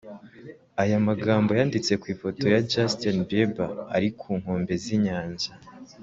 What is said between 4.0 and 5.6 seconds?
ku nkombe z’inyanja